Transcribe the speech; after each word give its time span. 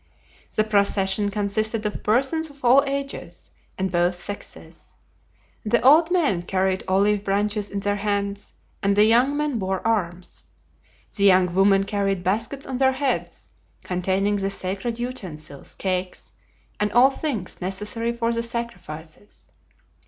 The 0.55 0.63
procession 0.63 1.29
consisted 1.29 1.85
of 1.85 2.01
persons 2.01 2.49
of 2.49 2.65
all 2.65 2.83
ages 2.87 3.51
and 3.77 3.91
both 3.91 4.15
sexes. 4.15 4.95
The 5.63 5.79
old 5.85 6.09
men 6.09 6.41
carried 6.41 6.83
olive 6.87 7.23
branches 7.23 7.69
in 7.69 7.81
their 7.81 7.97
hands, 7.97 8.53
and 8.81 8.95
the 8.95 9.03
young 9.05 9.37
men 9.37 9.59
bore 9.59 9.85
arms. 9.85 10.47
The 11.15 11.25
young 11.25 11.53
women 11.53 11.83
carried 11.83 12.23
baskets 12.23 12.65
on 12.65 12.77
their 12.77 12.93
heads, 12.93 13.49
containing 13.83 14.37
the 14.37 14.49
sacred 14.49 14.97
utensils, 14.97 15.75
cakes, 15.75 16.31
and 16.79 16.91
all 16.93 17.11
things 17.11 17.61
necessary 17.61 18.11
for 18.11 18.33
the 18.33 18.41
sacrifices. 18.41 19.53